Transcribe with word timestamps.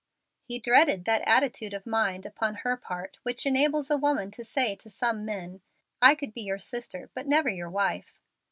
He 0.41 0.57
dreaded 0.57 1.05
that 1.05 1.21
attitude 1.27 1.75
of 1.75 1.85
mind 1.85 2.25
upon 2.25 2.55
her 2.55 2.75
part 2.75 3.19
which 3.21 3.45
enables 3.45 3.91
a 3.91 3.97
woman 3.97 4.31
to 4.31 4.43
say 4.43 4.75
to 4.77 4.89
some 4.89 5.23
men, 5.25 5.61
"I 6.01 6.15
could 6.15 6.33
be 6.33 6.41
your 6.41 6.57
sister, 6.57 7.11
but 7.13 7.27
never 7.27 7.49
your 7.49 7.69
wife." 7.69 8.19